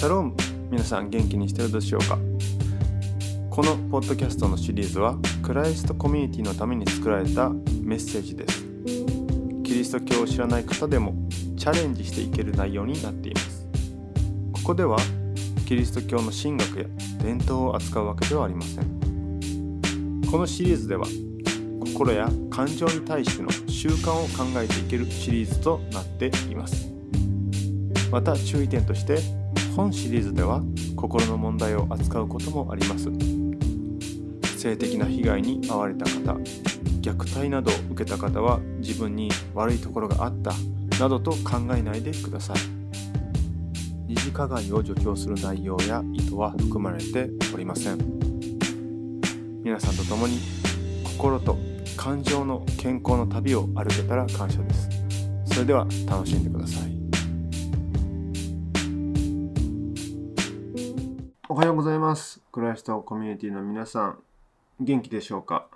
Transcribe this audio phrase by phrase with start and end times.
[0.00, 0.34] シャローム
[0.70, 2.16] 皆さん元気にしてるでしょうか。
[3.50, 8.64] このポッドキャストのシリーズはクライストコミュニティのために作られたメッセージです。
[9.62, 11.12] キリスト教を知らない方でも
[11.58, 13.66] チャレンジしていける内容になっています。
[14.54, 14.96] ここでは
[15.66, 16.86] キリスト教の神学や
[17.22, 20.22] 伝統を扱うわけではありません。
[20.30, 21.04] このシリーズでは
[21.78, 26.90] 心や感情に対しての習慣を考えていけるシリーズとなっています。
[28.10, 29.18] また注意点として
[29.70, 30.62] 本シリーズでは
[30.96, 33.10] 心の問題を扱うこともあります。
[34.60, 36.38] 性的な被害に遭われた方
[37.00, 40.52] 虐待などを受けた方は自分に悪いところがあった
[41.00, 42.56] などと考えないでください。
[44.06, 47.98] 二次加害を助長する内容や意図は含まれておりません。
[49.62, 50.40] 皆さんと共に
[51.04, 51.56] 心と
[51.96, 54.88] 感情の健康の旅を歩けたら感謝です。
[55.46, 56.99] それでは楽しんでください。
[61.52, 62.40] おはようございます。
[62.52, 64.18] クライストコミュニティの皆さん
[64.78, 65.66] 元気でしょうか？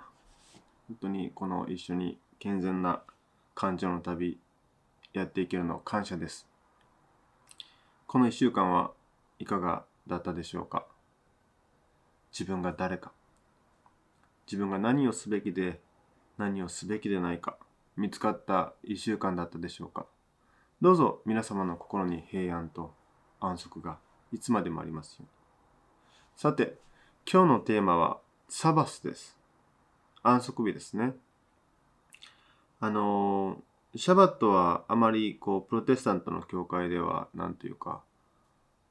[0.87, 3.01] 本当にこの一緒に健全な
[3.55, 4.39] 感情の旅
[5.11, 6.47] やっていけるの感謝です。
[8.07, 8.91] この1週間は
[9.37, 10.85] いかがだったでしょうか？
[12.31, 13.11] 自分が誰か？
[14.47, 15.81] 自分が何をすべきで
[16.37, 17.57] 何をすべきでないか
[17.97, 20.05] 見つかった1週間だったでしょうか？
[20.81, 22.93] どうぞ皆様の心に平安と
[23.41, 23.97] 安息が
[24.31, 25.34] いつまでもありますように。
[26.35, 26.75] さて
[27.31, 28.17] 今日のテーマは
[28.49, 29.37] サバスです。
[30.21, 31.13] 安息日ですね。
[32.81, 33.57] あの
[33.95, 38.01] シャバットはあまりこうプロテスタントの教会では何というか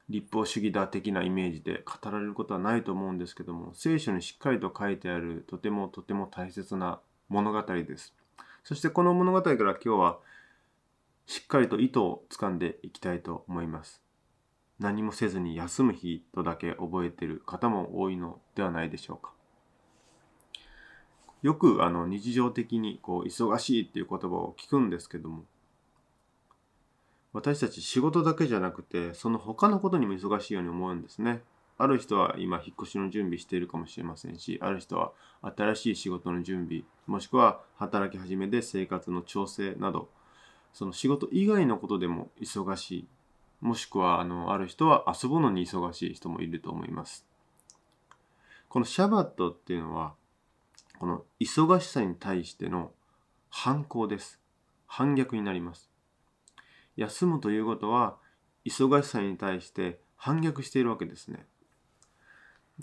[0.09, 6.99] 立法主義だ的なイメージで語られることはないと思うんですけども聖書にしっかりと書いてあるとてもとても大切な
[7.29, 8.15] 物語です。
[8.63, 10.17] そしてこの物語から今日は
[11.27, 14.04] しっかりと意図をつかんでいきたいと思います。
[14.79, 19.31] 何もせずに休む日とだけ覚えてる方も多いのではないでしょうか。
[21.41, 25.43] よくあの日常的にこう忙しいっていう言葉を聞くんですけども
[27.33, 31.43] 私たち仕事だけじゃなくてその他のことにも忙しいように思うんですね。
[31.77, 35.11] ある人は今引っ越しの準備しているかもしれませんしある人は
[35.41, 40.09] 新しい仕事の準備もしくは働き始めで生活の調整など
[40.73, 43.07] その仕事以外のことでも忙しい。
[43.61, 47.25] もしくはあのある人は遊ぶのに忙しい人もいると思います。
[48.69, 50.13] このシャバットっていうのは
[50.99, 52.91] この忙しさに対しての
[53.49, 54.39] 反抗です。
[54.87, 55.89] 反逆になります。
[56.95, 58.17] 休むということは
[58.65, 61.45] 忙しさに対して反逆しているわけですね。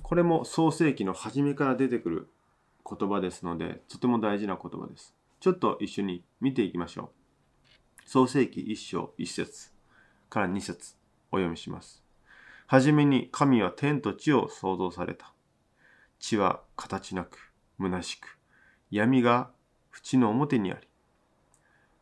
[0.03, 2.29] これも創世紀の初めから出てくる
[2.89, 5.15] 言葉ですので、とても大事な言葉です。
[5.41, 7.11] ちょっと一緒に見ていきましょ
[8.07, 8.09] う。
[8.09, 9.73] 創世紀一章一節。
[10.33, 10.95] から二節
[11.31, 12.03] お読みします。
[12.67, 15.35] はじめに神は天と地を創造された。
[16.19, 18.39] 地は形なく、虚しく、
[18.91, 19.51] 闇が
[19.93, 20.89] 縁の表にあり、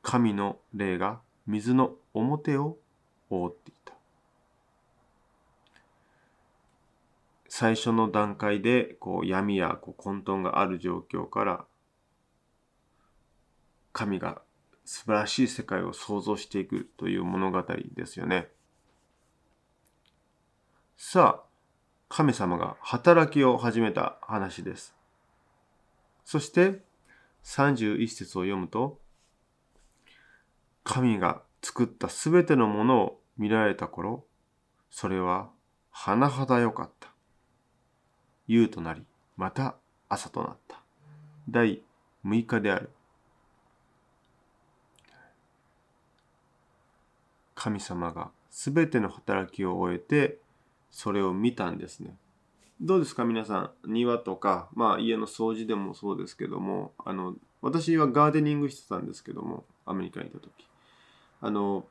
[0.00, 2.78] 神の霊が水の表を
[3.30, 3.94] 覆っていた。
[7.48, 11.64] 最初の段階でこう闇やこう混沌がある状況から
[13.92, 14.40] 神が
[14.92, 17.62] 素晴らしい世界を創造していくという物語
[17.94, 18.48] ですよね。
[20.96, 21.48] さあ、
[22.08, 24.96] 神様が働きを始めた話です。
[26.24, 26.82] そして
[27.44, 28.98] 31節を読むと、
[30.82, 34.24] 神が作ったすべてのものを見られた頃、
[34.90, 35.50] それは
[35.94, 37.12] 甚だ良かった。
[38.48, 39.04] 夕となり、
[39.36, 39.76] また
[40.08, 40.82] 朝となった。
[41.48, 41.80] 第
[42.26, 42.90] 6日である。
[47.60, 50.38] 神様がすべての働きを終えて、
[50.90, 52.16] それを見たんですね。
[52.80, 60.50] どうですか皆さん、庭とか、まあ家の掃除でもそうですけども、あの、私はガーデニングしてたんですけども、アメリカにいた時。
[61.42, 61.84] あの、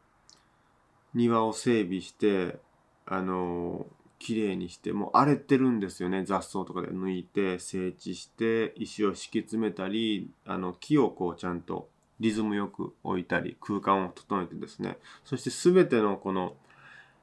[1.13, 2.57] 庭を整備して、
[3.06, 3.86] あの、
[4.18, 11.88] きれいにしてもう荒れてるんですよね雑草とかで抜いて整地して石を敷き詰めたりあの木をこうちゃんと
[12.19, 14.98] リズムよく置いたり空間を整えてですね。
[15.24, 16.56] そして全てのこの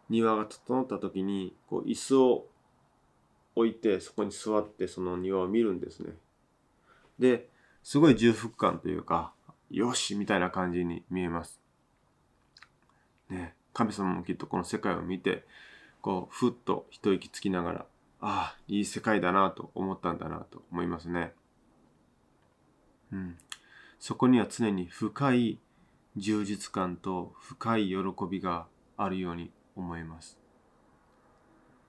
[0.09, 2.47] 庭が整った時にこう椅子を
[3.55, 6.13] 置いてそこに座ってその庭を見るんですね。
[7.19, 7.49] で
[7.83, 9.33] すごい重複感というか
[9.71, 11.61] よしみたいな感じに見えます。
[13.29, 15.45] ね神様もきっとこの世界を見て
[16.01, 17.87] こうふっと一息つきながら
[18.21, 21.33] ああいい世界だなと思ったんだなと思いますね。
[23.13, 23.39] うん、
[24.07, 25.59] そこには常に深い
[26.17, 27.97] 充実感と深い喜
[28.31, 30.39] びがあるように思います。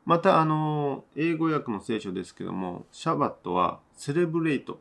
[0.04, 4.80] また、あの、英語訳の聖書ですけども、シャバットはセレブレイト、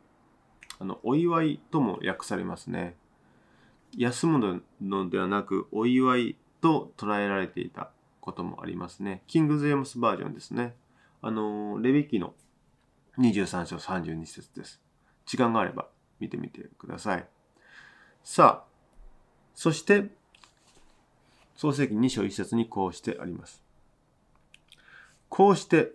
[0.79, 2.95] あの、お祝いとも訳されますね。
[3.95, 9.21] 休むのではなく、お祝いと捉えられていたこともありますね。
[9.27, 10.73] キング・ゼームスバージョンですね。
[11.21, 12.33] あの、レビキの
[13.19, 14.81] 23章32節です。
[15.27, 15.87] 時間があれば
[16.19, 17.27] 見てみてください。
[18.23, 18.67] さあ、
[19.55, 20.09] そして、
[21.55, 23.63] 創世記2章1節にこうしてあります。
[25.29, 25.91] こうして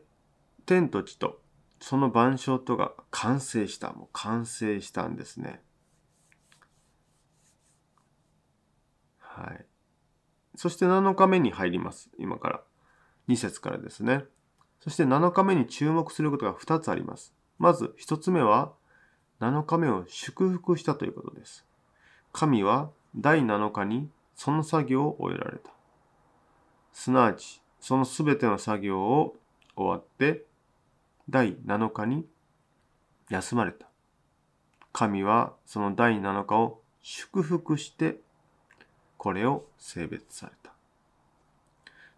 [0.66, 1.40] 天と地と
[1.82, 3.92] その万象とが完成した。
[3.92, 5.60] もう完成したんですね。
[9.18, 9.66] はい。
[10.54, 12.08] そして7日目に入ります。
[12.18, 12.62] 今から。
[13.28, 14.24] 2節からですね。
[14.80, 17.34] そして7日目に注目することが2つあります。
[17.58, 18.72] まず1つ目は、
[19.42, 21.66] 7日目を祝福したということです。
[22.32, 25.70] 神は第7日にその作業を終えられた。
[26.92, 29.34] すなわち、そのすべての作業を
[29.74, 30.44] 終わって
[31.28, 32.24] 第7日に
[33.30, 33.88] 休まれた。
[34.92, 38.20] 神はその第7日を祝福して
[39.16, 40.72] これを性別された。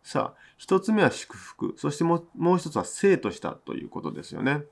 [0.03, 1.73] さあ、一つ目は祝福。
[1.79, 4.65] そしてもうもう一つは生としたということですよね。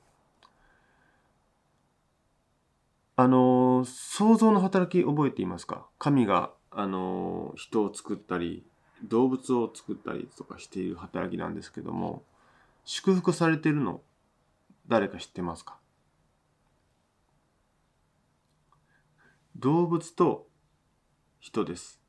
[3.15, 5.87] あの、想像の働き覚えていますか？
[5.99, 8.65] 神が、あの、人を作ったり、
[9.03, 12.23] 動物を作ったりとかしている働きなんですけども
[12.85, 14.01] 祝福されてるの
[14.87, 15.77] 誰か知ってますか？
[19.57, 20.47] 動物と
[21.39, 21.99] 人です。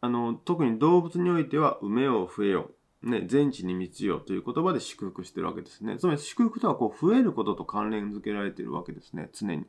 [0.00, 5.98] あの特に動物においては「埋めよう増えよう」ね、全地に満ちよという言葉で祝福してるわけですね。
[5.98, 9.64] つまり祝福とはこう増えることと関連づけられているわけですね、常に。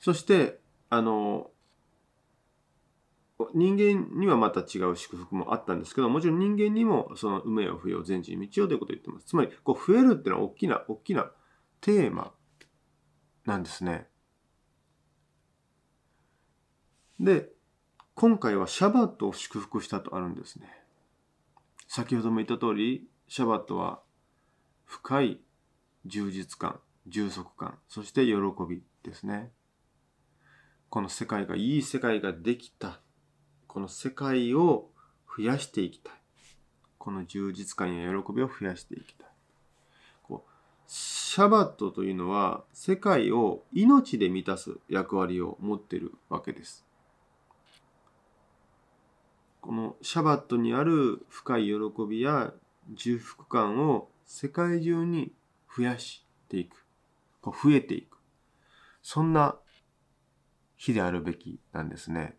[0.00, 0.60] そして、
[0.90, 1.50] あの、
[3.54, 9.26] 人間にはまた違う祝福もあったんですけど、もちろん人間にもその梅を増えよ、全地に道をということを言ってます。
[9.26, 11.30] つまり、こう増えるっていうのは大きな、大きな
[11.80, 12.32] テーマ
[13.46, 14.08] なんですね。
[17.20, 17.48] で、
[18.14, 20.68] 今回はシャバットを祝福したとあるんですね。
[21.98, 23.98] 先ほども言った通り、シャバットは
[24.84, 25.40] 深い
[26.06, 26.78] 充実感、
[27.08, 28.34] 充足感、そして喜
[28.70, 29.50] びですね。
[30.90, 33.00] この世界が、いい世界ができた
[33.66, 34.90] この世界を
[35.36, 36.14] 増やしていきたい。
[36.98, 39.28] この充実感や喜びを増やしていきたい。
[40.22, 40.50] こう
[40.86, 46.87] シャバットというのは世界を命で満たす役割を持っているわけです。
[49.68, 51.74] このシャバットにある深い喜
[52.08, 52.54] びや
[52.90, 55.30] 重複感を世界中に
[55.76, 56.86] 増やしていく。
[57.42, 58.16] こう増えていく。
[59.02, 59.56] そんな
[60.78, 62.34] 日であるべきなんですね。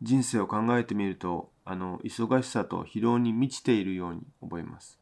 [0.00, 4.98] 人生を考えてみると、あの、忙しさと疲労に満ちているように思います。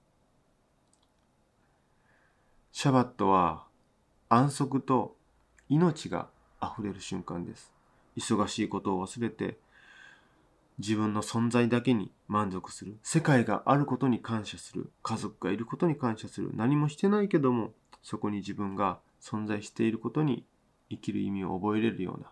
[2.73, 3.63] シャバットは
[4.29, 5.15] 安息と
[5.69, 7.76] 命が溢れる瞬間です。
[8.17, 9.59] 忙しいことを忘れて、
[10.79, 12.97] 自分の存在だけに満足する。
[13.03, 14.91] 世界があることに感謝する。
[15.03, 16.51] 家族がいることに感謝する。
[16.55, 17.73] 何もしてないけども、
[18.03, 20.45] そこに自分が存在していることに
[20.91, 22.31] 生きる意味を覚えれるような、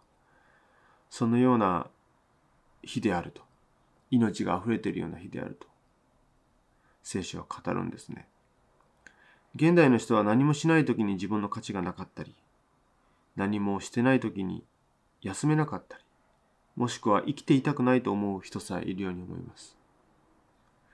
[1.10, 1.88] そのような
[2.82, 3.42] 日であると。
[4.10, 5.66] 命が溢れているような日であると。
[7.02, 8.28] 聖書は語るんですね。
[9.56, 12.34] 現代の人は何もしない時に自分の価値がなかったり、
[13.36, 14.64] 何もしてない時に
[15.24, 16.04] 休めなかったり、
[16.76, 19.76] もしくは生きていたくないと思う人さえいるように思います。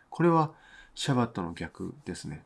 [0.09, 0.53] これは
[0.95, 2.45] シャバットの逆ですね。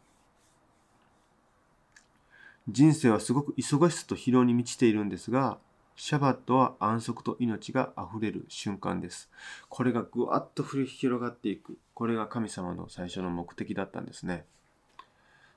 [2.69, 5.59] 人生はすごく忙しさと疲労に満ちているんですが、
[5.97, 9.31] シャバットは安息と命があふれる瞬間です。
[9.69, 11.79] これがぐわっと広がっていく。
[11.93, 14.45] これが神様の最初の目的だったんですね。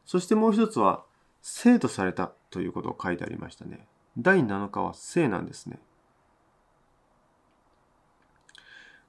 [0.05, 1.03] そしてもう一つは、
[1.41, 3.87] 生とされたということを書いてありましたね。
[4.17, 5.79] 第7日は生なんですね。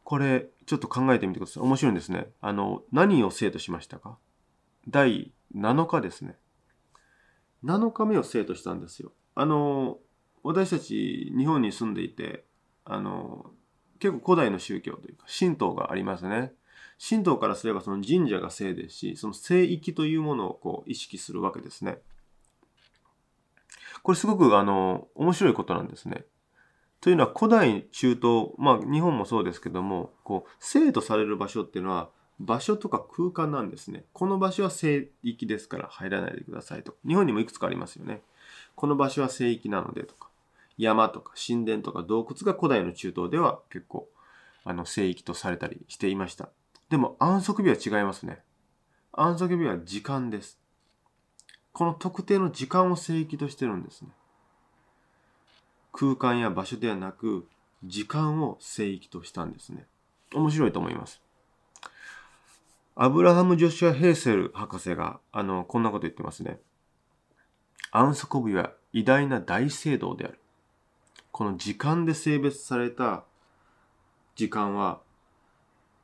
[0.09, 1.63] これ、ちょっと考えてみてください。
[1.63, 2.29] 面白いんですね。
[2.41, 4.17] あの、何を生としましたか？
[4.89, 6.37] 第7日ですね。
[7.63, 9.13] 7日目を生としたんですよ。
[9.35, 9.99] あの、
[10.43, 12.45] 私たち日本に住んでいて
[12.85, 13.51] あの
[13.99, 16.53] 結構古代の宗教というか神道がありますね。
[17.07, 21.99] 神道からすればその神社が聖ですしその聖域というものをこう意識するわけですね。
[24.03, 26.25] これすごくあの面白いことなんですね。
[27.01, 34.05] というのは古代中東まあ日本もそうですけどもこう聖とされる場所っていうのは場所とか空間なんですね。
[34.13, 36.97] この場所は聖域ですから入らないでくださいと。
[37.07, 38.23] 日本にもいくつかありますよね。
[38.77, 40.29] この場所は聖域なのでとか。
[40.79, 44.09] 山とか神殿とか洞窟が古代の中東では結構
[44.65, 46.51] あの聖域とされたりしていました。
[46.89, 48.41] でも安息日は違いますね。
[49.13, 50.59] 安息日は時間です。
[51.73, 54.11] この特定の時間を聖域としてるんですね。
[55.93, 57.47] 空間や場所ではなく、
[57.85, 59.87] 時間を聖域としたんですね。
[60.35, 61.21] 面白いと思います。
[62.97, 66.59] アブラハム・ジョシュア・ヘーセル博士が、あの、こんなこと言ってますね。
[67.91, 70.39] 安息日は偉大な大聖堂である。
[71.31, 73.25] この時間で性別された
[74.35, 75.01] 時間は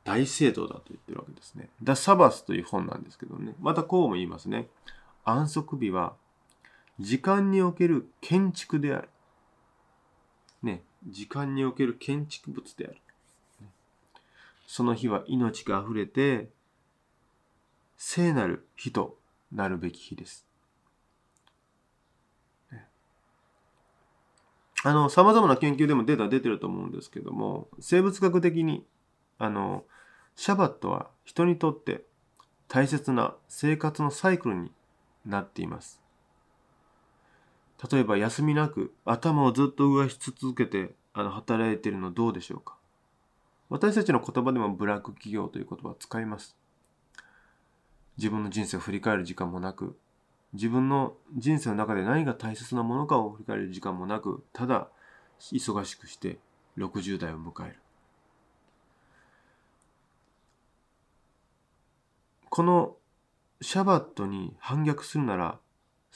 [0.03, 1.69] 大聖堂だと言ってるわけですね。
[1.83, 3.55] ダ・サバスという本なんですけどね。
[3.59, 4.67] またこうも言いますね。
[5.25, 6.13] 安息日は
[6.99, 9.09] 時間における建築である。
[10.65, 12.97] ね、時間における建築物である。
[14.67, 16.49] その日は命が溢れて、
[17.97, 19.17] 聖なる日と
[19.51, 20.45] なるべき日です。
[24.83, 28.85] あの、様々な研究でもデータ出てると思うんですけども、生物学的に、
[29.37, 29.83] あの、
[30.35, 32.03] シャバットは人にとって
[32.67, 34.71] 大切な生活のサイクルに
[35.25, 36.04] なっています。
[37.91, 42.77] 例えば休みなく頭をずっと動かし続けてあの働いているのどうでしょうか？
[43.69, 46.55] 私たちの言葉でもブラック企業という言葉を使います。
[48.17, 49.97] 自分の人生を振り返る時間もなく、
[50.53, 54.87] 自分の人生の中で何が大切なものかを振り返る時間もなく、ただ
[55.51, 56.37] 忙しくして
[56.77, 57.79] 60代を迎える。
[62.49, 62.95] この
[63.61, 65.59] シャバットに反逆するなら、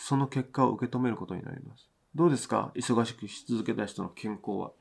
[0.02, 1.90] その結果を受け止めることになります。
[2.16, 2.72] どうですか？
[2.74, 4.72] 忙しくし続けた人の健康は。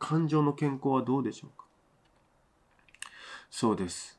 [0.00, 1.64] 感情の健康はどうでしょうか？
[3.48, 4.18] そうです。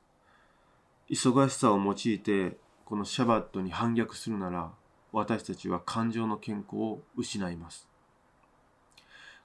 [1.10, 4.72] 忙しさを用いてこのシャバットに反逆するなら
[5.12, 7.88] 私たちは感情の健康を失います。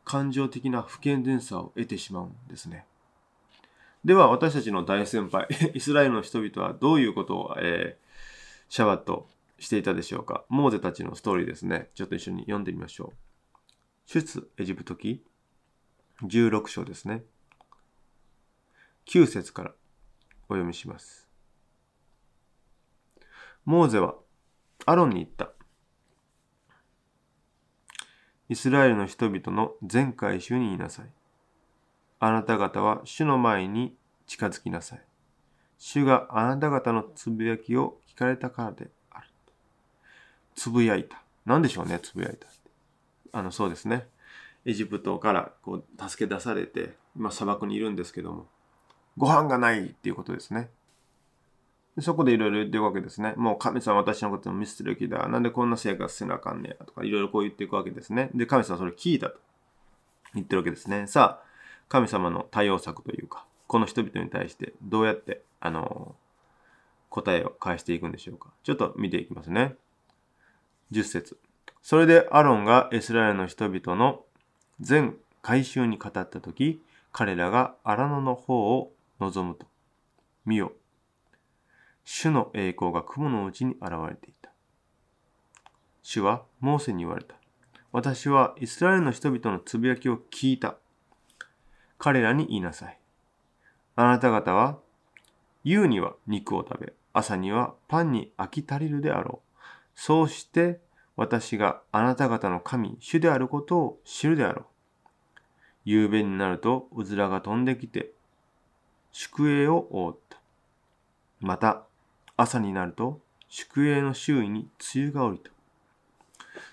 [0.05, 2.87] 感情的な不健全さを得てしまうんですね。
[4.05, 9.29] では私たちの大先輩、イスラエルの人々はどういうことを、えー、シャバット
[9.62, 10.45] していたでしょうか？
[10.49, 11.90] モーゼたちのストーリーですね。
[11.95, 13.16] ちょっと一緒に読んでみましょう。
[14.07, 15.25] 出エジプト記
[16.25, 17.23] 16章ですね。
[19.07, 19.71] 9節から
[20.49, 21.28] お読みします。
[23.64, 24.16] モーゼは
[24.85, 25.52] アロンに言った。
[28.49, 31.07] イスラエルの人々の全回収に言いなさい。
[32.19, 33.95] あなた方は主の前に
[34.26, 35.04] 近づきなさい。
[35.78, 38.90] 主があなた方のつぶやきを聞かれたからで。
[40.54, 41.23] つぶやいた。
[41.47, 42.47] 何でしょうね、つぶやいた。
[43.32, 44.06] あの、そうですね。
[44.64, 48.47] エジプトからこう助け出されて、今砂漠にいるんですけども、
[49.16, 50.71] ご飯がないっていうことですね。
[52.00, 53.35] そこでいろいろ言っていくわけですね。
[53.37, 55.28] もう神様私のことを見捨てる気だ。
[55.28, 56.87] なんでこんな生活せなあかんねや。
[56.87, 58.30] とかいろいろこう言っていくわけですね。
[58.35, 59.38] で、神様それ聞いたと
[60.35, 61.06] 言ってるわけですね。
[61.06, 61.47] さあ、
[61.88, 66.14] 神様の対応策というか、この人々に対してどうやって、あの、
[67.11, 68.49] 答えを返していくんでしょうか。
[68.62, 69.76] ちょっと見ていきますね。
[70.92, 71.38] 10節
[71.82, 74.25] それでアロンがイスラエルの人々の
[74.80, 76.80] 全改宗に語ったとき、
[77.11, 79.66] 彼らが荒野の方を望むと。
[80.46, 80.72] 見よ、
[82.04, 84.50] 主の栄光が雲のうちに現れていた。
[86.02, 87.34] 主はモーセに言われた。
[87.90, 90.76] 私はイスラエルの人々のつぶやきを聞いた。
[91.99, 92.99] 彼らに言いなさい。
[93.96, 94.78] あなた方は、
[95.64, 99.51] 夕には肉を食べ、朝にはパンに飽き足りるであろう。
[99.94, 100.80] そうして
[101.16, 104.64] 私があなた方の神、主であることを知るであろう。
[105.84, 108.12] 夕べになるとうずらが飛んできて、
[109.12, 110.38] 宿営を覆った。
[111.40, 111.82] また、
[112.37, 115.50] 朝になると宿営の周囲に梅雨が降りた。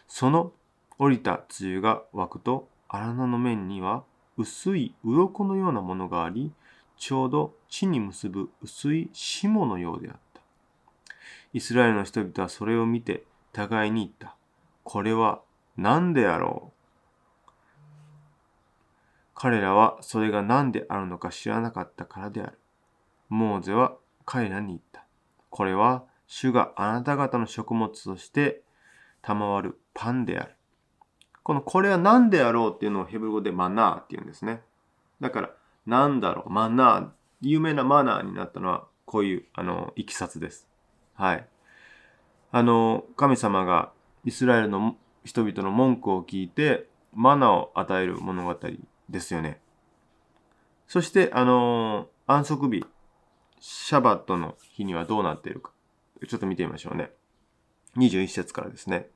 [0.07, 0.53] その
[0.97, 4.03] 降りた梅雨が湧くと荒野の面には
[4.37, 6.51] 薄い鱗のようなものがあり、
[6.97, 10.28] ちょうど地に結ぶ薄い霜のようであった。
[11.53, 14.35] イスラエルの人々はそれを見て互いに言った。
[14.83, 15.41] これは
[15.77, 16.71] 何であろ
[17.47, 17.51] う？
[19.33, 22.59] 彼らはそれが何であるのか知らなかったからである。
[23.29, 25.05] モーゼは彼らに言った。
[25.49, 28.61] これは主があなた方の食物として
[29.21, 30.55] 賜るパンである。
[31.41, 34.61] このこれは何であろうっていうのをヘブル語でマナーっていうんですね。
[35.19, 35.49] だから、
[35.87, 37.09] 何だろう、マナー、
[37.41, 40.68] 有名なマナーになったのはこういう、あの、いきさつです。
[41.19, 41.45] はい。
[42.53, 43.91] あの、神様が
[44.23, 44.95] イスラエルの
[45.25, 48.57] 人々の文句を聞いて、マナを与える物語
[49.09, 49.59] ですよね。
[50.87, 52.85] そして、あの、安息日、
[53.59, 55.73] シャバットの日にはどうなっているか。
[56.25, 57.11] ちょっと見てみましょうね。
[57.97, 59.09] 21節からですね。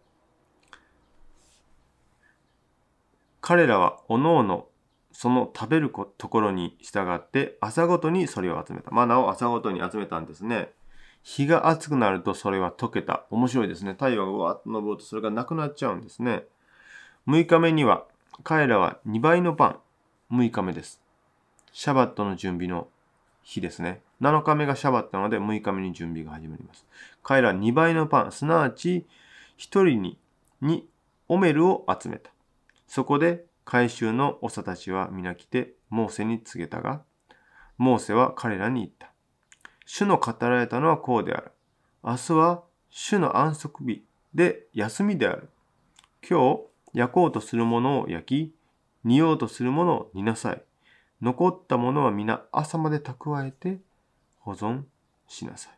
[3.40, 4.68] 彼らはおのおの
[5.14, 8.92] その食べるところに従って朝ごとにそれを集めた。
[8.92, 10.74] マナを朝ごとに集めたんですね。
[11.24, 13.26] 日が暑くなるとそれは溶けた。
[13.32, 13.94] 面白いですね。
[13.94, 16.44] 太陽がわーっと昇るとそれがなくなっちゃうんですね。
[17.28, 18.06] 6日目には
[18.44, 20.36] 彼らは2倍のパン。
[20.36, 21.02] 6日目です。
[21.72, 22.88] シャバットの準備の
[23.42, 24.02] 日ですね。
[24.22, 26.86] 7日目がシャバットなので6日目に準備が始まります。
[27.24, 29.06] 彼らは2倍のパン、すなわち
[29.58, 30.18] 1人に
[30.62, 30.88] に
[31.30, 32.32] オメルを集めた。
[32.88, 37.02] そこで回収の長たちは皆来てモーセに告げたが、
[37.78, 39.13] モーセは彼らに言った。
[39.86, 41.52] 主の語られたのはこうである。
[42.04, 45.50] 明日は主の安息日で休みである。
[46.28, 46.62] 今日
[46.94, 48.56] 焼こうとするものを焼き、
[49.04, 50.62] 煮ようとするものを煮なさい。
[51.22, 53.80] 残ったものは皆朝まで蓄えて
[54.40, 54.84] 保存
[55.28, 55.74] しなさい。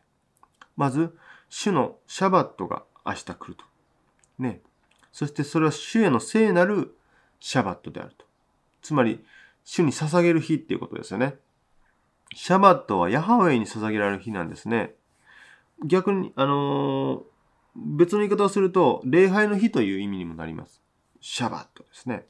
[0.76, 1.16] まず、
[1.48, 3.64] 主のシャバットが明日来ると。
[4.38, 4.60] ね。
[5.12, 6.96] そしてそれは主への聖なる
[7.40, 8.26] シャバットであると。
[8.82, 9.24] つまり、
[9.64, 11.36] 主に捧げる日っていうことですよね。
[12.34, 14.94] シャバットはヤハウェイに捧げられる日なんですね。
[15.84, 17.22] 逆に、あのー、
[17.76, 20.82] 別の言い方をすると、礼拝の日という意味にもなります。
[21.20, 22.26] シャバットですね。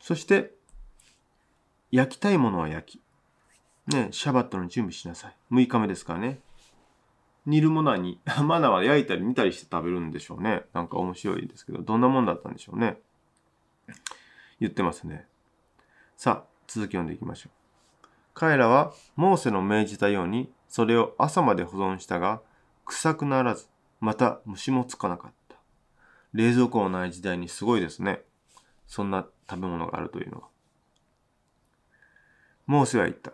[0.00, 0.52] そして、
[1.90, 3.92] 焼きたいものは焼き。
[3.92, 5.36] ね、シャバットの準備しなさい。
[5.52, 6.40] 6日目ですからね。
[7.44, 10.64] 煮るものはに、 マナは焼いたり煮たりして食べるんでしょうね。
[10.72, 12.98] なんか面白いですけど、どんなもんだったんでしょうね。
[14.60, 15.26] 言ってますね。
[16.16, 18.08] さあ、続き読んでいきましょう。
[18.34, 22.40] 彼らはモーセの命じたように、それを朝まで保存したが、
[22.84, 23.68] 臭くならず、
[24.00, 25.56] また虫もつかなかった。
[26.32, 28.22] 冷蔵庫のない時代にすごいですね。
[28.86, 30.48] そんな食べ物があるというのは。
[32.66, 33.32] モーセは言った。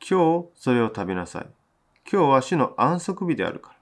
[0.00, 1.46] 今日それを食べなさい。
[2.10, 3.76] 今日は主の安息日であるから。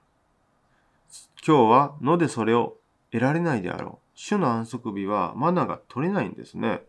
[1.45, 2.77] 今日は野でそれを
[3.11, 4.07] 得られないであろう。
[4.13, 6.81] 主の安息日はマナが取れないんですね。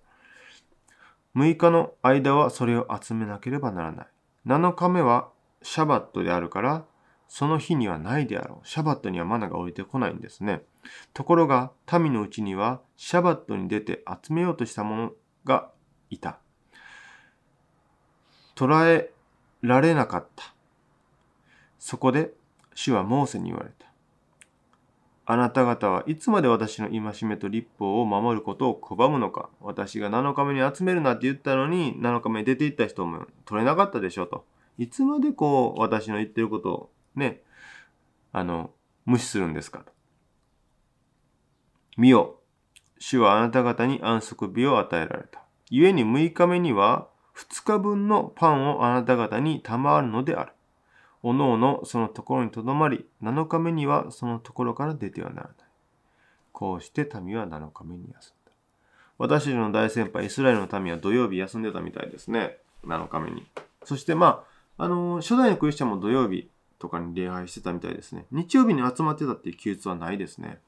[1.34, 4.06] 6日の間はそれを集めなければならない。
[4.46, 5.30] 7日目は
[5.62, 6.84] シャバットであるから、
[7.28, 8.66] その日にはないであろう。
[8.66, 10.62] シャバットにはマナが降りてこないんですね。
[11.14, 15.12] ところが、民のうちにはシャバットに出て集めようとした者
[15.44, 15.70] が
[16.10, 16.38] いた。
[18.54, 19.10] 捕らえ
[19.62, 20.54] られなかった。
[21.78, 22.32] そこで
[22.74, 23.91] 主はモーセに言われた。
[25.24, 34.44] あなた方はいつまで私の戒めと立法を守ることを拒むのか私が7日目に集めるなって言ったのに7日目に出て行った人も取れなかったでしょうと。
[34.78, 37.42] いつまでこう私の言ってることをね、
[38.32, 38.70] あの、
[39.04, 39.92] 無視するんですかと。
[41.96, 42.40] 見よ、
[42.98, 45.42] 主はあなた方に安息日を与えられた。
[45.70, 50.52] 故に6日目には2日分のパンをあなた方に賜るのである。
[51.22, 55.54] おのおのそのところにとどまり、7日目にはそのところから出てはならない。
[56.52, 58.52] こうして民は7日目に休んだ。
[59.18, 62.58] 私たちの大先輩、イスラエルの民は土曜日休んでたみたいですね。
[62.84, 63.46] 7日目に。
[63.84, 64.44] そしてま
[64.78, 68.26] あ、あの初代のクリスチャンも土曜日とかに礼拝してたみたいですね。
[68.32, 70.58] 日曜日に集まってたっていう記述はないですね。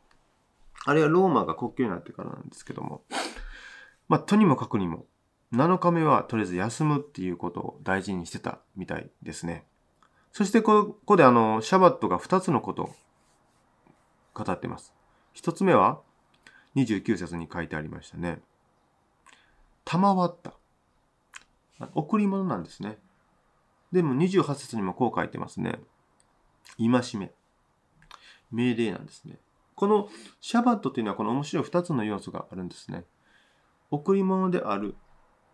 [0.84, 3.02] あれはローマが国境になってからなんですけども。
[4.08, 5.06] まあ、とにもかくにも、
[5.52, 9.64] 7日目はとりあえず休むっていうことを大事にしてたみたいですね。
[10.34, 12.94] そしてここであの、シャバットが2つのことを
[14.34, 14.92] 語っています。
[15.36, 16.00] 1つ目は、
[16.74, 18.40] 29節に書いてありましたね。
[19.84, 20.54] 賜った。
[21.94, 22.98] 贈り物なんですね。
[23.92, 25.78] でも28節にもこう書いてますね。
[26.78, 27.30] 戒め。
[28.50, 29.38] 命令なんですね。
[29.76, 30.08] この
[30.40, 33.04] シャバットというのはこの面白い2つの要素があるんですね。
[33.92, 34.96] 贈り物である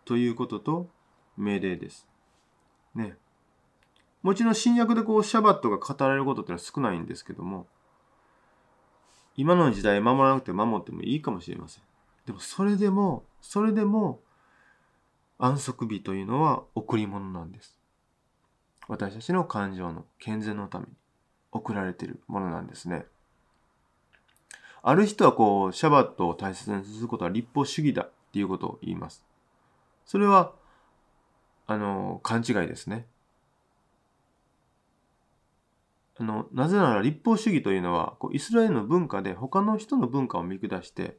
[0.05, 0.89] ということと
[1.37, 2.07] 命令です。
[2.95, 3.15] ね。
[4.23, 7.67] もちろん新約でこうシャバットが語られることってのは少ないんですけども、
[9.35, 11.83] 今の時代守らなくて守ってもいいかもしれません。
[12.25, 14.19] でもそれでも、それでも
[15.39, 17.79] 安息日というのは贈り物なんです。
[18.87, 20.91] 私たちの感情の健全のために
[21.51, 23.05] 贈られているものなんですね。
[24.83, 29.23] ある人はこう、シャバットを大切にすることは立法主義だっていうことを言います。
[30.05, 30.53] それは、
[31.67, 33.05] あの、勘違いですね。
[36.21, 41.17] あのなぜなら立法主義というのはこうイスラエルの文化で他の人の文化を見下して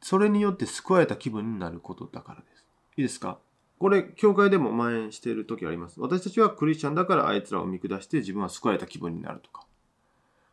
[0.00, 2.64] それによって救われた気分になることだからです。
[2.96, 3.38] いいですか？
[3.80, 6.00] これ、教会でも蔓延している時あります。
[6.00, 9.66] 私たちはクリスチャンだからあいつらを見下して自分は救われた気分になるとか。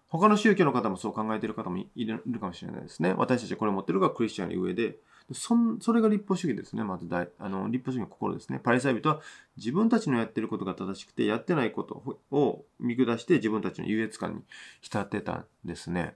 [0.10, 3.14] 他の宗教の方もそう考えている方もいるかもしれないですね。
[3.18, 4.98] 私たちこれ持ってるがクリスチャンに上で、
[5.34, 6.84] そんそれが立法主義ですね。
[6.86, 8.60] まず大あの立法主義の心ですね。
[8.64, 9.20] パリサイ人は
[9.58, 14.42] 自分たちのやってることが正しくて、やってないことを見下して自分たちの優越感に
[14.80, 16.16] 浸ってたんですね。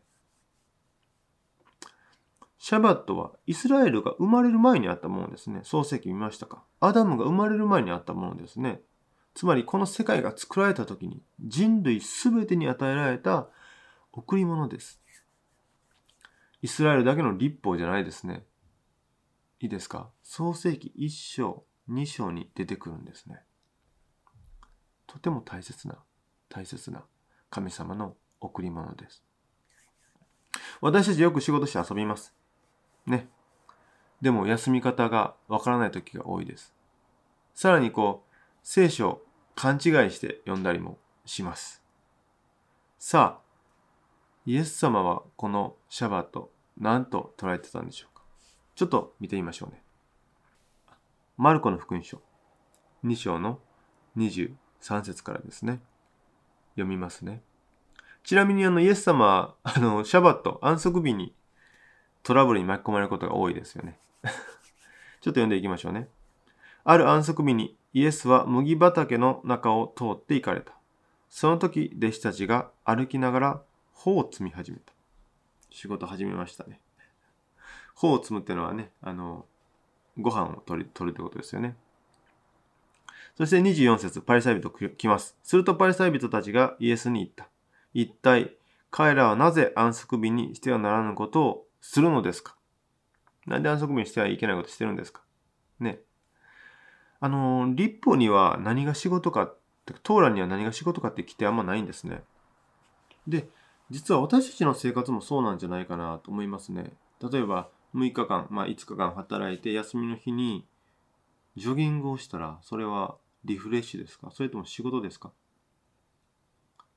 [2.58, 5.62] シャバットはイスラエルが生まれる前にあったものですね。
[5.64, 6.64] 創世記見ましたか？
[6.80, 8.80] アダムが生まれる前にあったものですね。
[9.34, 13.48] つまりこの世界が作られた時に人類すべてに与えられた
[14.14, 15.02] 贈り物です。
[16.62, 18.46] イスラエルだけの立法じゃないですね。
[19.60, 20.10] いいですか？
[20.24, 23.42] 創世記1章、2章に出てくるんですね。
[25.08, 25.98] とても大切な、
[26.50, 27.04] 大切な
[27.50, 29.24] 神様の贈り物です。
[30.82, 32.34] 私たちよく仕事して遊びます。
[33.06, 33.30] ね。
[34.22, 36.74] でも休み方がわからない時が多いです。
[37.54, 41.82] さらにこう、聖書を勘違いして読んだりもします。
[43.00, 43.41] さあ、
[44.46, 48.24] イエス様はこのシャバト何と捉えてたんでしょうか？
[48.76, 49.84] ちょっと見てみましょうね。
[51.38, 52.22] マルコの福音書
[53.06, 53.60] 2章の
[54.18, 54.56] 23
[55.04, 55.80] 節からですね。
[56.76, 57.42] 読みますね。
[58.24, 61.34] ちなみにあのイエス様はあのシャバット安息日に
[62.24, 64.00] トラブルに巻き込まれることが多いですよね。
[64.24, 64.34] ちょっ
[65.22, 66.10] と読んでいきましょうね。
[66.84, 70.74] ある安息日にイエスは麦畑の中を通って行かれた。
[71.30, 73.62] その時、弟子たちが歩きながら
[73.94, 74.94] 穂を摘み始めた。
[75.70, 76.80] 仕事始めましたね。
[77.96, 79.46] 穂を摘むってのはね、あの、
[80.18, 81.76] ご飯を取る取るってことですよね。
[83.38, 85.38] そして24節パリサイ人来ます。
[85.44, 87.48] するとパリサイ人たちがイエスに言った。
[87.94, 88.56] 一体、
[88.90, 92.56] 彼らはなぜ安息日にしてはならぬことをするのですか？
[93.48, 95.22] なんで安息日にしてはいけないことしてるんですか？
[95.80, 96.00] ね。
[97.22, 99.54] あの、立法には何が仕事か、
[100.04, 102.24] トーラには何が仕事かって規定あんまないんですね。
[103.28, 103.48] で、
[103.92, 106.94] 実は私たちの生活もそうなんじゃないかなと思いますね。
[107.22, 110.66] 例えば、6日間、まあ5日間働いて休みの日に
[111.58, 114.32] ジョギングをしたら、それはリフレッシュですか？
[114.32, 115.32] それとも仕事ですか？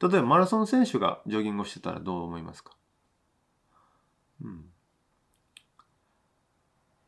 [0.01, 2.77] 例えばマラソン選手がジョギングをしてたらどう思いますか？
[4.43, 4.65] うん。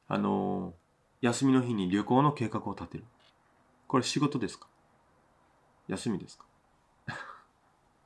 [0.09, 0.75] あの、
[1.21, 3.05] 休みの日に旅行の計画を立てる。
[3.87, 4.67] これ仕事ですか？
[5.87, 6.45] 休みですか？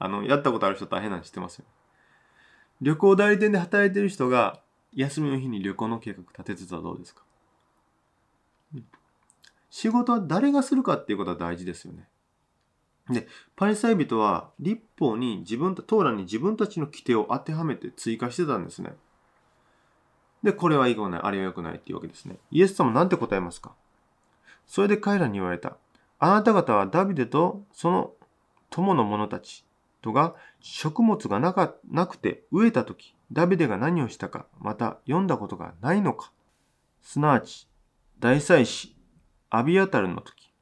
[0.01, 1.65] あの、やったことある人大変なん知ってますよ。
[2.81, 4.61] 旅行代理店で働いてる人が
[4.95, 7.23] 休みの日に旅行の計画立ててたらどうですか、
[9.69, 12.09] 仕事は誰がするかっていうことは大事ですよね。
[13.11, 18.95] で、パリサイ人は立法に自分と、トーラに自分たちの規定を当てはめて追加してたんですね。
[20.43, 22.39] で、これはいいことない、あれは良くないっていうわけですね。
[22.51, 23.75] イエス様なんて答えますか？
[24.67, 25.77] それで彼らに言われた。
[26.19, 28.13] あなた方はダビデとその
[28.71, 29.65] 友の者たち
[30.03, 36.33] とが食物がなかなくて飢えた時、ダビデが何をしたか、また読んだことがないのか。
[37.03, 37.69] すなわち、
[38.19, 38.95] 大祭司
[39.51, 40.53] アビアタルの時、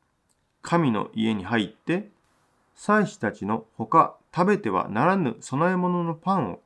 [0.62, 2.10] 神の家に入って
[2.74, 6.60] 祭司たちのほか食べてはならぬ供え物のパンを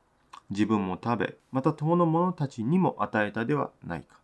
[0.49, 4.19] 自分も食べ、また友の者たちにも与えたではないか。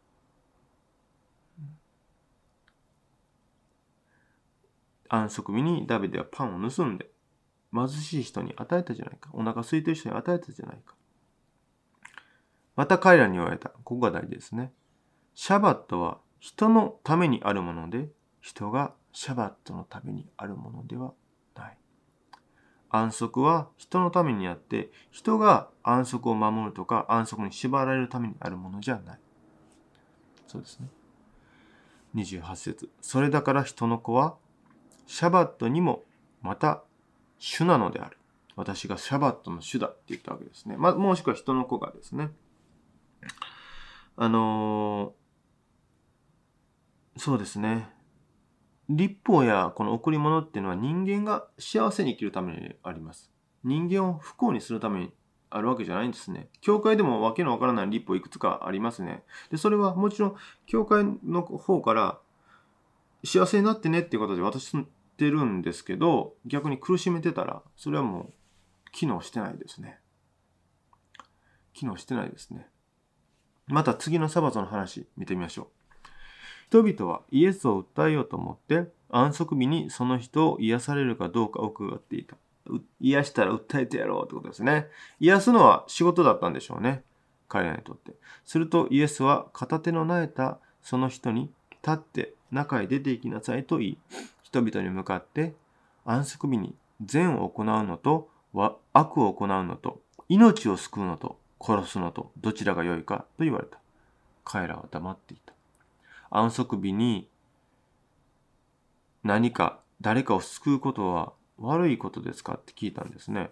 [5.12, 7.10] 安息日にダビデはパンを盗んで
[7.74, 9.30] 貧しい人に与えたじゃないか。
[9.34, 10.96] お腹空いてる人に与えたじゃないか。
[12.76, 13.70] また彼らに言われた。
[13.70, 14.72] ここが大事ですね。
[15.36, 18.10] シャバットは人のためにあるもので、
[18.42, 21.14] 人がシャバットのためにあるものでは
[21.56, 21.78] ない
[22.90, 29.20] 安息は人のためにあって、人が安息を守るとか安息に縛られるためにあるものじゃない。
[30.48, 30.88] そうですね。
[32.16, 34.36] 28節それだから人の子は、
[35.06, 36.04] シャバットにも
[36.42, 36.84] また
[37.40, 38.18] 主なのである。
[38.56, 40.76] 私がシャバットの主だって言ったわけですね。
[40.78, 42.30] まもしくは人の子がですね。
[44.18, 47.90] あのー、そうですね。
[48.90, 53.32] 立法やこの贈り物っていうのは人間が幸せに生きるためにあります。
[53.64, 55.14] 人間を不幸にするために
[55.50, 56.50] あるわけじゃないんですね。
[56.60, 59.24] 教会でもわけのわからない立法いくつかありますね。
[59.52, 62.20] で、それはもちろん教会の方から
[63.24, 64.60] 幸せになってねっていうことで渡
[65.20, 68.34] してるんですけど、逆に苦しめてたら、それはもう
[68.94, 70.00] 機能してないですね。
[71.74, 72.70] 機能してないですね。
[73.68, 75.68] また次のサバトの話見てみましょう。
[76.70, 82.38] 人々はイエスを訴えようと思って安息日にその人を癒されるかどうかを伺っていた。
[83.02, 84.88] 癒したら訴えてやろうってことですね。
[85.20, 87.04] 癒すのは仕事だったんでしょうね。
[87.50, 88.14] 彼らにとって。
[88.46, 91.52] するとイエスは片手の苗えたその人に
[91.84, 93.98] 立って中へ出て行きなさいと言い、
[94.52, 95.54] 人々に向かって
[96.06, 98.30] 安息日に善を行うのと
[98.94, 103.80] 悪を行うのと命を救うのと殺すのとどちらが良いかと言われた。
[104.44, 105.54] 彼らは黙っていた。
[106.32, 107.28] 安息日に
[109.24, 112.54] 何か誰かを救うことは悪いことですか？
[112.54, 113.52] って聞いたんですね。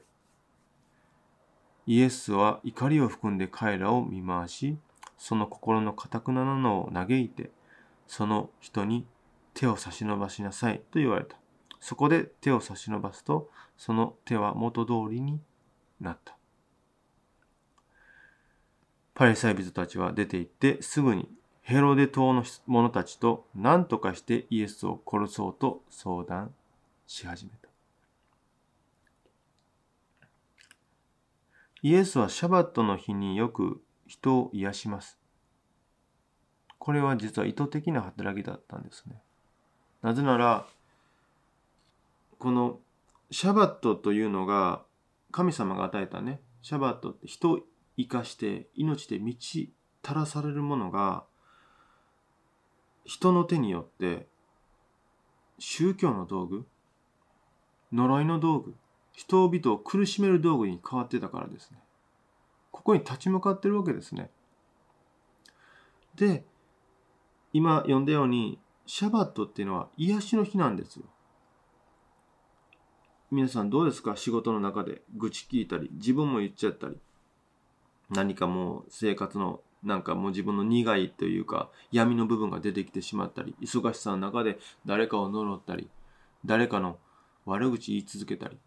[1.85, 4.77] イエスは怒りを含んで彼らを見回し、
[5.17, 7.51] その心のかたくななのを嘆いて、
[8.07, 9.05] その人に
[9.57, 11.35] 手を差し伸ばしなさいと言われた。
[11.79, 15.41] そこで手を差し伸ばすと、その手は元通りに
[15.99, 16.37] なった。
[19.15, 21.27] パリサイ人たちは出て行ってすぐに
[21.63, 26.53] ヘロデ島の者たちと何とかしてイエスを殺そうと相談
[27.07, 27.67] し始めた。
[31.81, 35.17] イエスはシャバットの日によく人を癒します。
[36.77, 39.23] これは実は意図的な働きだったんですね。
[40.01, 40.67] なぜなら、
[42.39, 42.79] この
[43.31, 44.83] シャバットというのが
[45.31, 47.59] 神様が与えたね、シャバットって人を
[47.97, 51.23] 生かして命で満ち足らされるものが
[53.05, 54.27] 人の手によって
[55.59, 56.65] 宗教の道具
[57.91, 58.75] 呪いの道具
[59.13, 61.79] 人々を苦しめる道具に変わってたからですね。
[62.71, 64.29] ここに立ち向かってるわけですね。
[66.15, 66.45] で
[67.53, 71.03] 今読んだようにシャバットっていうのは癒しの日なんですよ。
[73.29, 74.15] 皆さんどうですか？
[74.15, 76.97] 仕事の中で愚痴聞いたり自分も言っちゃったり。
[78.09, 85.89] 何かもう生活のなんかもう自分の苦いというか闇の部分が出てきてしまったり忙しさの中で誰かを呪ったり
[86.45, 86.97] 誰かの
[87.45, 88.57] 悪口言い続けたり。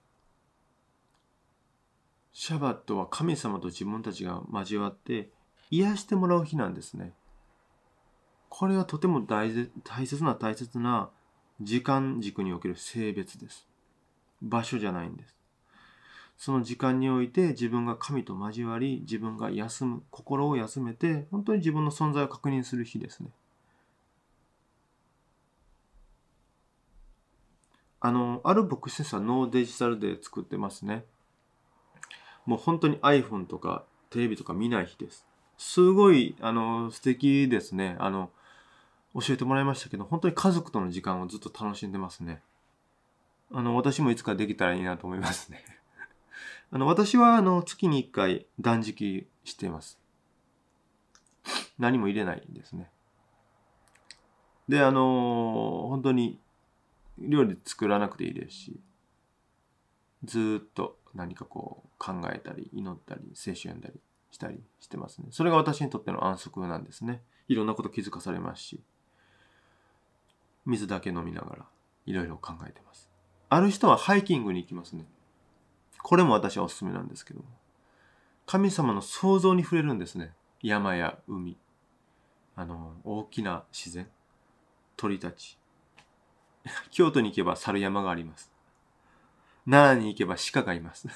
[2.33, 5.31] シャバットは神様と自分たちが交わって
[5.71, 7.15] 癒してもらう日なんですね。
[8.51, 9.51] これはとても大
[9.85, 11.09] 大切な大切な
[11.63, 13.67] 時間軸における性別です
[14.43, 15.41] 場所じゃないんです
[16.41, 23.29] その時間において自分が神と交わり、自分が休む、心を休めて、本当に自分の存在を確認する日ですね。
[28.01, 31.05] あの、ある牧師先生はノーデジタルで作ってますね。
[32.47, 35.27] もう本当に iPhone とかテレビとか見ない日です。
[35.59, 37.97] すごい、あの、素敵ですね。
[37.99, 38.31] あの、
[39.14, 42.42] 教えてもらいましたけど、本当に家族との時間をずっと楽しんでますね。
[43.53, 45.64] あの、私もいつかできたらいいなと思いますね。
[46.70, 49.99] あの、私は、あの、月に1回断食しています。
[51.79, 52.90] 何も入れないんですね。
[54.68, 56.40] で、あの、本当に
[57.18, 58.81] 料理作らなくていいですし、
[60.23, 65.29] ずっと何かこう考えたり、祈ったり、聖書読んだりしたりしてますね。
[65.31, 67.23] それが私にとっての安息なんですね。
[67.49, 68.81] いろんなこと気づかされますし、
[70.66, 71.66] 水だけ飲みながら
[72.07, 73.11] いろいろ考えてます。
[73.49, 75.07] ある人はハイキングに行きますね。
[76.03, 77.46] これも私はおすすめなんですけども。
[78.46, 80.33] 神様の創造に触れるんですね。
[80.62, 81.57] 山や海、
[82.57, 84.09] あの、大きな自然、
[84.96, 85.57] 鳥たち。
[86.90, 88.53] 京都に行けば猿山があります。
[89.68, 91.09] 奈良に行けば鹿がいます。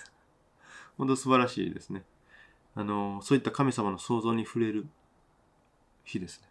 [0.97, 2.05] 本当素晴らしいですね。
[2.75, 4.87] あの、そういった神様の創造に触れる
[6.05, 6.49] 日ですね。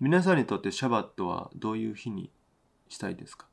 [0.00, 2.30] 皆さんにとってシャバットはどういう日に
[2.88, 3.46] したいですか？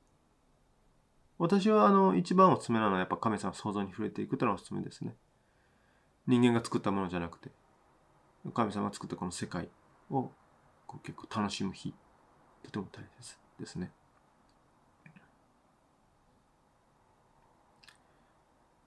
[1.38, 5.16] 私はあの一番おすすめなのはやっぱ神様創造に触れていくというのがおすすめですね。
[6.28, 7.50] 人間が作ったものじゃなくて、
[8.54, 9.70] 神様が作ったこの世界
[10.10, 10.30] を
[11.04, 11.94] 結構楽しむ日、
[12.64, 13.92] とても大切ですね。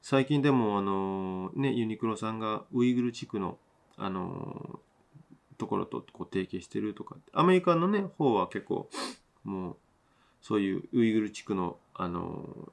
[0.02, 3.58] 最近でもあのね、ユニクロさんがウイグル地区の
[3.96, 4.80] あの
[5.58, 8.88] ところとこう提携してるとか、アメリカのね、方は結構
[9.44, 9.76] もう
[10.40, 12.72] そういうウイグル地区のあの、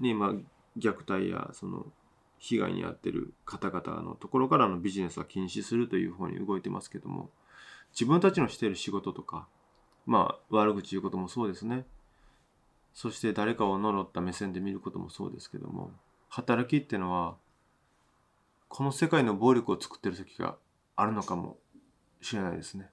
[0.00, 0.30] ね、まあ、
[0.78, 1.86] 虐待やその
[2.38, 7.30] 被害に遭ってる方々のところからのビジネスは禁止するという方に動いてますけども
[7.92, 9.48] 自分たちのしてる仕事とか
[10.04, 11.86] まあ悪口言うこともそうですね。
[12.92, 15.90] そして誰かを呪った目線で見ることもそうですけども
[16.30, 17.36] 働きってのは
[18.68, 20.56] この世界の暴力を作ってる時が
[20.96, 21.58] あるのかも
[22.26, 22.90] しれないですね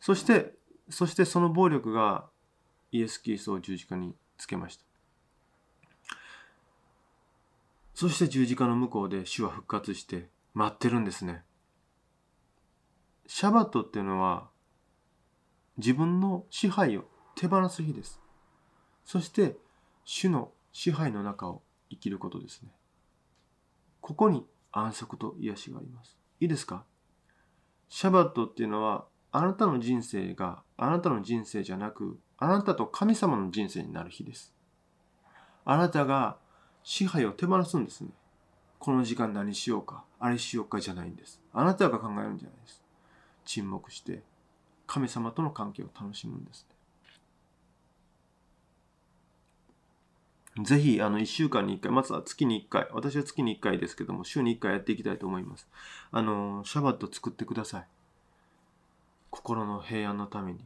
[0.00, 0.54] そして
[0.90, 2.28] そしてその暴力が
[2.92, 4.84] イエス・キリストを十字架につけました。
[7.94, 11.42] そして十字架の向こうで主は復活して待ってるんですね。
[13.26, 14.48] シャバットっていうのは
[15.78, 18.20] 自分の支配を手放す日です。
[19.04, 19.56] そして
[20.04, 22.68] 主の支配の中を生きることですね。
[24.02, 26.18] ここに安息と癒しがあります。
[26.40, 26.84] いいですか？
[27.96, 34.52] シャバットっていうのはあなたの人生があなたの人生じゃなくあなたと神様の人生になる日です。
[35.64, 36.36] あなたが
[36.82, 38.10] 支配を手放すんですね。
[38.80, 41.40] この時間何しようか、あれしようかじゃないんです。
[41.52, 42.82] あなたが考えるんじゃないです。
[43.44, 44.24] 沈黙して
[44.88, 46.73] 神様との関係を楽しむんですね。
[50.62, 55.68] ぜひ、あの、1週間に1回、まずは月に1回、私は月に1回ですけども、週に1回やっていきたいと思います。
[56.12, 57.88] あの、シャバット作ってください。
[59.30, 60.64] 心の平安のために、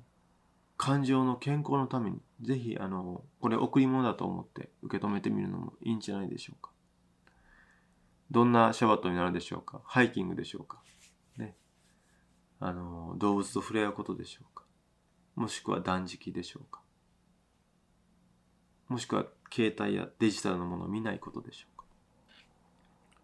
[0.76, 6.70] 感情の健康のために、ぜひ、あの、これ贈り物だと思って受け止めてみるのもいいんじゃないでしょうか。
[8.30, 10.82] どんなシャバットになるでしょうかハイキングでしょうか
[11.38, 11.56] ね。
[12.60, 14.64] あの、動物と触れ合うことでしょうか
[15.34, 16.82] もしくは断食でしょうか
[18.88, 21.84] もしくは携帯やデジタルのものを見ないことでしょうか？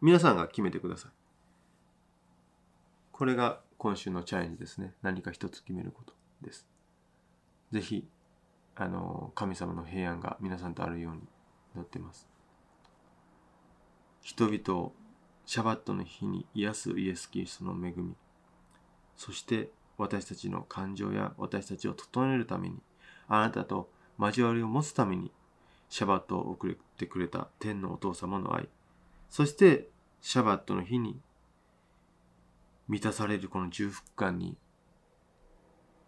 [0.00, 1.10] 皆さんが決めてください。
[3.12, 4.94] これが今週のチャレンジですね。
[5.02, 6.66] 何か一つ決めることです。
[7.70, 8.08] ぜひ、
[8.76, 11.20] あの、神様の平安が皆さんとあるように
[11.74, 12.28] なっています。
[14.20, 14.92] 人々を
[15.46, 18.14] シャバットの日に癒すイエス・キリストの恵み、
[19.16, 22.82] そして私たちの感情や私たちを整えるために、
[23.28, 25.30] あなたと交わりを持つために
[25.88, 28.68] シャバットを送ってくれた天のお父様の愛、
[29.28, 29.88] そして
[30.20, 31.20] シャバットの日に
[32.88, 34.56] 満たされるこの重複感に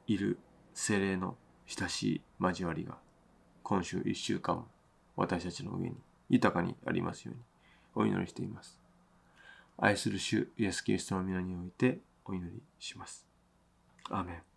[0.06, 0.38] いる
[0.74, 1.36] 精霊の
[1.66, 2.98] 親しい交わりが
[3.62, 4.64] 今週一週間
[5.16, 5.96] 私たちの上に
[6.28, 7.42] 豊かにありますように
[7.94, 8.78] お祈りしています。
[9.78, 13.26] 愛する主イエス・キリストの皆においてお祈りします。
[14.10, 14.55] アーメン